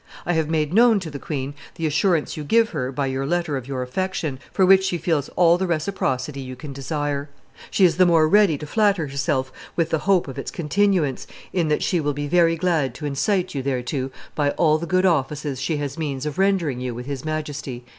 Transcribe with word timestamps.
I 0.25 0.33
have 0.33 0.49
made 0.49 0.73
known 0.73 0.99
to 1.01 1.11
the 1.11 1.19
queen 1.19 1.53
the 1.75 1.85
assurance 1.85 2.35
you 2.35 2.43
give 2.43 2.71
her 2.71 2.91
by 2.91 3.05
your 3.05 3.23
letter 3.23 3.55
of 3.55 3.67
your 3.67 3.83
affection, 3.83 4.39
for 4.51 4.65
which 4.65 4.83
she 4.83 4.97
feels 4.97 5.29
all 5.35 5.59
the 5.59 5.67
reciprocity 5.67 6.41
you 6.41 6.55
can 6.55 6.73
desire. 6.73 7.29
She 7.69 7.85
is 7.85 7.97
the 7.97 8.07
more 8.07 8.27
ready 8.27 8.57
to 8.57 8.65
flatter 8.65 9.05
herself 9.05 9.53
with 9.75 9.91
the 9.91 9.99
hope 10.09 10.27
of 10.27 10.39
its 10.39 10.49
continuance, 10.49 11.27
in 11.53 11.67
that 11.67 11.83
she 11.83 11.99
will 11.99 12.13
be 12.13 12.27
very 12.27 12.55
glad 12.55 12.95
to 12.95 13.05
incite 13.05 13.53
you 13.53 13.61
thereto 13.61 14.09
by 14.33 14.49
all 14.57 14.79
the 14.79 14.87
good 14.87 15.05
offices 15.05 15.61
she 15.61 15.77
has 15.77 15.99
means 15.99 16.25
of 16.25 16.39
rendering 16.39 16.81
you 16.81 16.95
with 16.95 17.05
His 17.05 17.23
Majesty." 17.23 17.85